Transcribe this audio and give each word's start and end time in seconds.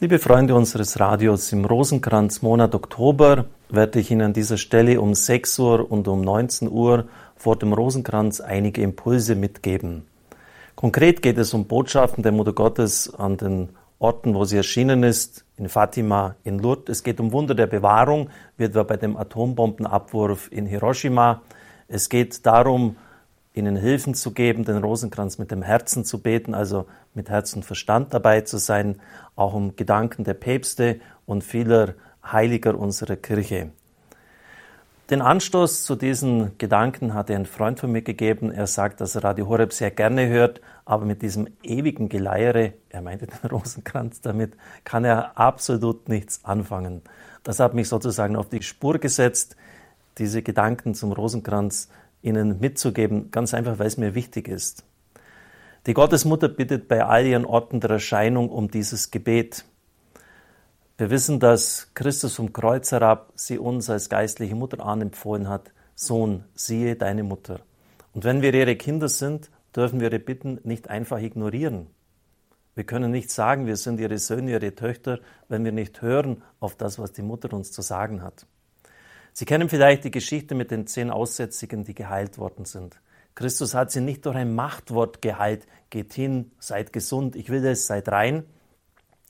Liebe 0.00 0.20
Freunde 0.20 0.54
unseres 0.54 1.00
Radios, 1.00 1.52
im 1.52 1.64
Rosenkranzmonat 1.64 2.72
Oktober 2.72 3.46
werde 3.68 3.98
ich 3.98 4.12
Ihnen 4.12 4.22
an 4.22 4.32
dieser 4.32 4.56
Stelle 4.56 5.00
um 5.00 5.12
6 5.12 5.58
Uhr 5.58 5.90
und 5.90 6.06
um 6.06 6.20
19 6.20 6.70
Uhr 6.70 7.08
vor 7.34 7.56
dem 7.56 7.72
Rosenkranz 7.72 8.40
einige 8.40 8.80
Impulse 8.80 9.34
mitgeben. 9.34 10.06
Konkret 10.76 11.20
geht 11.20 11.36
es 11.36 11.52
um 11.52 11.64
Botschaften 11.64 12.22
der 12.22 12.30
Mutter 12.30 12.52
Gottes 12.52 13.12
an 13.12 13.38
den 13.38 13.70
Orten, 13.98 14.36
wo 14.36 14.44
sie 14.44 14.58
erschienen 14.58 15.02
ist, 15.02 15.44
in 15.56 15.68
Fatima, 15.68 16.36
in 16.44 16.60
Lourdes. 16.60 16.98
Es 16.98 17.02
geht 17.02 17.18
um 17.18 17.32
Wunder 17.32 17.56
der 17.56 17.66
Bewahrung, 17.66 18.30
wie 18.56 18.64
etwa 18.64 18.84
bei 18.84 18.98
dem 18.98 19.16
Atombombenabwurf 19.16 20.46
in 20.52 20.66
Hiroshima. 20.66 21.42
Es 21.88 22.08
geht 22.08 22.46
darum, 22.46 22.94
ihnen 23.54 23.76
Hilfen 23.76 24.14
zu 24.14 24.32
geben, 24.32 24.64
den 24.64 24.78
Rosenkranz 24.78 25.38
mit 25.38 25.50
dem 25.50 25.62
Herzen 25.62 26.04
zu 26.04 26.22
beten, 26.22 26.54
also 26.54 26.86
mit 27.14 27.28
Herz 27.28 27.54
und 27.54 27.64
Verstand 27.64 28.14
dabei 28.14 28.42
zu 28.42 28.58
sein, 28.58 29.00
auch 29.36 29.54
um 29.54 29.76
Gedanken 29.76 30.24
der 30.24 30.34
Päpste 30.34 31.00
und 31.26 31.42
vieler 31.42 31.94
Heiliger 32.24 32.78
unserer 32.78 33.16
Kirche. 33.16 33.70
Den 35.10 35.22
Anstoß 35.22 35.84
zu 35.84 35.96
diesen 35.96 36.58
Gedanken 36.58 37.14
hat 37.14 37.30
ein 37.30 37.46
Freund 37.46 37.80
von 37.80 37.90
mir 37.90 38.02
gegeben. 38.02 38.52
Er 38.52 38.66
sagt, 38.66 39.00
dass 39.00 39.14
er 39.14 39.24
Radio 39.24 39.48
Horeb 39.48 39.72
sehr 39.72 39.90
gerne 39.90 40.28
hört, 40.28 40.60
aber 40.84 41.06
mit 41.06 41.22
diesem 41.22 41.48
ewigen 41.62 42.10
Geleiere, 42.10 42.74
er 42.90 43.00
meinte 43.00 43.26
den 43.26 43.50
Rosenkranz 43.50 44.20
damit, 44.20 44.52
kann 44.84 45.06
er 45.06 45.38
absolut 45.38 46.10
nichts 46.10 46.44
anfangen. 46.44 47.00
Das 47.42 47.58
hat 47.58 47.72
mich 47.72 47.88
sozusagen 47.88 48.36
auf 48.36 48.50
die 48.50 48.62
Spur 48.62 48.98
gesetzt, 48.98 49.56
diese 50.18 50.42
Gedanken 50.42 50.94
zum 50.94 51.12
Rosenkranz 51.12 51.88
Ihnen 52.28 52.60
mitzugeben, 52.60 53.30
ganz 53.30 53.54
einfach, 53.54 53.78
weil 53.78 53.86
es 53.86 53.96
mir 53.96 54.14
wichtig 54.14 54.48
ist. 54.48 54.84
Die 55.86 55.94
Gottesmutter 55.94 56.48
bittet 56.48 56.86
bei 56.86 57.04
all 57.04 57.26
ihren 57.26 57.44
Orten 57.44 57.80
der 57.80 57.90
Erscheinung 57.90 58.50
um 58.50 58.70
dieses 58.70 59.10
Gebet. 59.10 59.64
Wir 60.98 61.10
wissen, 61.10 61.40
dass 61.40 61.92
Christus 61.94 62.34
vom 62.34 62.52
Kreuz 62.52 62.92
herab 62.92 63.32
sie 63.36 63.58
uns 63.58 63.88
als 63.88 64.08
geistliche 64.08 64.54
Mutter 64.54 64.84
anempfohlen 64.84 65.48
hat. 65.48 65.72
Sohn, 65.94 66.44
siehe 66.54 66.96
deine 66.96 67.22
Mutter. 67.22 67.60
Und 68.12 68.24
wenn 68.24 68.42
wir 68.42 68.52
ihre 68.52 68.76
Kinder 68.76 69.08
sind, 69.08 69.50
dürfen 69.74 70.00
wir 70.00 70.08
ihre 70.08 70.18
Bitten 70.18 70.60
nicht 70.64 70.90
einfach 70.90 71.20
ignorieren. 71.20 71.86
Wir 72.74 72.84
können 72.84 73.10
nicht 73.10 73.30
sagen, 73.30 73.66
wir 73.66 73.76
sind 73.76 73.98
ihre 73.98 74.18
Söhne, 74.18 74.52
ihre 74.52 74.74
Töchter, 74.74 75.20
wenn 75.48 75.64
wir 75.64 75.72
nicht 75.72 76.02
hören 76.02 76.42
auf 76.60 76.76
das, 76.76 76.98
was 76.98 77.12
die 77.12 77.22
Mutter 77.22 77.52
uns 77.52 77.72
zu 77.72 77.82
sagen 77.82 78.22
hat. 78.22 78.46
Sie 79.38 79.44
kennen 79.44 79.68
vielleicht 79.68 80.02
die 80.02 80.10
Geschichte 80.10 80.56
mit 80.56 80.72
den 80.72 80.88
zehn 80.88 81.12
Aussätzigen, 81.12 81.84
die 81.84 81.94
geheilt 81.94 82.38
worden 82.38 82.64
sind. 82.64 83.00
Christus 83.36 83.72
hat 83.72 83.92
sie 83.92 84.00
nicht 84.00 84.26
durch 84.26 84.34
ein 84.34 84.52
Machtwort 84.52 85.22
geheilt, 85.22 85.64
geht 85.90 86.12
hin, 86.12 86.50
seid 86.58 86.92
gesund, 86.92 87.36
ich 87.36 87.48
will 87.48 87.64
es, 87.64 87.86
seid 87.86 88.08
rein. 88.08 88.42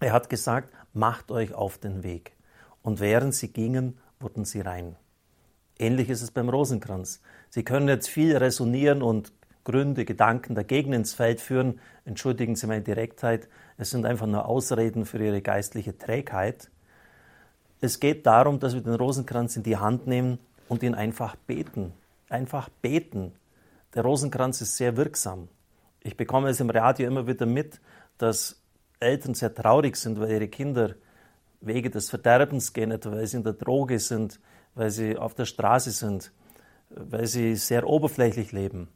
Er 0.00 0.12
hat 0.12 0.28
gesagt, 0.28 0.74
macht 0.92 1.30
euch 1.30 1.54
auf 1.54 1.78
den 1.78 2.02
Weg. 2.02 2.32
Und 2.82 3.00
während 3.00 3.34
sie 3.34 3.48
gingen, 3.48 3.96
wurden 4.20 4.44
sie 4.44 4.60
rein. 4.60 4.96
Ähnlich 5.78 6.10
ist 6.10 6.20
es 6.20 6.32
beim 6.32 6.50
Rosenkranz. 6.50 7.22
Sie 7.48 7.64
können 7.64 7.88
jetzt 7.88 8.10
viel 8.10 8.36
resonieren 8.36 9.00
und 9.00 9.32
Gründe, 9.64 10.04
Gedanken 10.04 10.54
dagegen 10.54 10.92
ins 10.92 11.14
Feld 11.14 11.40
führen. 11.40 11.80
Entschuldigen 12.04 12.56
Sie 12.56 12.66
meine 12.66 12.82
Direktheit. 12.82 13.48
Es 13.78 13.88
sind 13.88 14.04
einfach 14.04 14.26
nur 14.26 14.44
Ausreden 14.44 15.06
für 15.06 15.24
Ihre 15.24 15.40
geistliche 15.40 15.96
Trägheit. 15.96 16.68
Es 17.84 18.00
geht 18.00 18.24
darum, 18.24 18.58
dass 18.60 18.72
wir 18.72 18.80
den 18.80 18.94
Rosenkranz 18.94 19.56
in 19.58 19.62
die 19.62 19.76
Hand 19.76 20.06
nehmen 20.06 20.38
und 20.68 20.82
ihn 20.82 20.94
einfach 20.94 21.36
beten. 21.36 21.92
Einfach 22.30 22.70
beten. 22.80 23.32
Der 23.92 24.02
Rosenkranz 24.04 24.62
ist 24.62 24.78
sehr 24.78 24.96
wirksam. 24.96 25.48
Ich 26.00 26.16
bekomme 26.16 26.48
es 26.48 26.60
im 26.60 26.70
Radio 26.70 27.06
immer 27.06 27.26
wieder 27.26 27.44
mit, 27.44 27.82
dass 28.16 28.58
Eltern 29.00 29.34
sehr 29.34 29.54
traurig 29.54 29.96
sind, 29.96 30.18
weil 30.18 30.30
ihre 30.30 30.48
Kinder 30.48 30.94
Wege 31.60 31.90
des 31.90 32.08
Verderbens 32.08 32.72
gehen, 32.72 32.90
etwa 32.90 33.12
weil 33.12 33.26
sie 33.26 33.36
in 33.36 33.42
der 33.42 33.52
Droge 33.52 33.98
sind, 33.98 34.40
weil 34.74 34.88
sie 34.88 35.18
auf 35.18 35.34
der 35.34 35.44
Straße 35.44 35.90
sind, 35.90 36.32
weil 36.88 37.26
sie 37.26 37.54
sehr 37.54 37.86
oberflächlich 37.86 38.52
leben. 38.52 38.88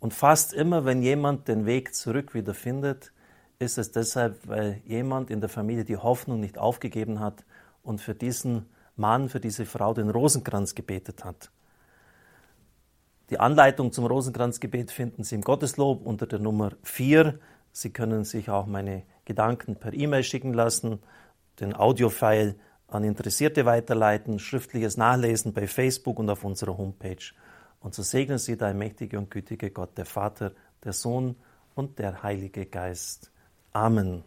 Und 0.00 0.12
fast 0.12 0.52
immer, 0.52 0.84
wenn 0.84 1.02
jemand 1.02 1.48
den 1.48 1.64
Weg 1.64 1.94
zurück 1.94 2.34
wieder 2.34 2.52
findet, 2.52 3.10
ist 3.58 3.78
es 3.78 3.90
deshalb, 3.90 4.46
weil 4.46 4.82
jemand 4.84 5.30
in 5.30 5.40
der 5.40 5.48
Familie 5.48 5.86
die 5.86 5.96
Hoffnung 5.96 6.40
nicht 6.40 6.58
aufgegeben 6.58 7.20
hat 7.20 7.42
und 7.84 8.00
für 8.00 8.14
diesen 8.14 8.66
Mann, 8.96 9.28
für 9.28 9.40
diese 9.40 9.66
Frau 9.66 9.94
den 9.94 10.10
Rosenkranz 10.10 10.74
gebetet 10.74 11.24
hat. 11.24 11.50
Die 13.30 13.40
Anleitung 13.40 13.92
zum 13.92 14.06
Rosenkranzgebet 14.06 14.90
finden 14.90 15.24
Sie 15.24 15.34
im 15.34 15.40
Gotteslob 15.42 16.04
unter 16.04 16.26
der 16.26 16.38
Nummer 16.38 16.72
4. 16.82 17.38
Sie 17.72 17.90
können 17.90 18.24
sich 18.24 18.50
auch 18.50 18.66
meine 18.66 19.02
Gedanken 19.24 19.76
per 19.76 19.94
E-Mail 19.94 20.22
schicken 20.22 20.52
lassen, 20.52 20.98
den 21.60 21.74
Audiofile 21.74 22.56
an 22.86 23.02
Interessierte 23.02 23.64
weiterleiten, 23.64 24.38
schriftliches 24.38 24.96
Nachlesen 24.96 25.52
bei 25.52 25.66
Facebook 25.66 26.18
und 26.18 26.30
auf 26.30 26.44
unserer 26.44 26.76
Homepage. 26.76 27.32
Und 27.80 27.94
so 27.94 28.02
segnen 28.02 28.38
Sie 28.38 28.56
der 28.56 28.72
mächtige 28.74 29.18
und 29.18 29.30
gütige 29.30 29.70
Gott, 29.70 29.98
der 29.98 30.06
Vater, 30.06 30.52
der 30.84 30.92
Sohn 30.92 31.36
und 31.74 31.98
der 31.98 32.22
Heilige 32.22 32.66
Geist. 32.66 33.32
Amen. 33.72 34.22